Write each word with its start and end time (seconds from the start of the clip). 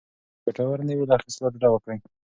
که 0.43 0.43
ګټور 0.55 0.77
نه 0.87 0.93
وي، 0.97 1.05
له 1.09 1.15
اخيستلو 1.17 1.53
ډډه 1.53 1.69
وکړئ. 1.71 1.97